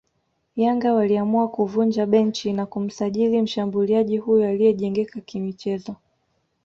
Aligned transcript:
Yanga 0.55 0.93
waliamua 0.93 1.47
kuvunja 1.47 2.05
benchi 2.05 2.53
na 2.53 2.65
kumsajili 2.65 3.41
mshambuliaji 3.41 4.17
huyo 4.17 4.47
aliyejengeka 4.49 5.21
kimichezo 5.21 5.95